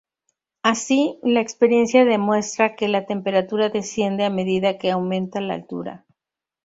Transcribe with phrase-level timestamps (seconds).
[0.63, 6.07] Así, la experiencia demuestra que la temperatura desciende a medida que aumenta la altura.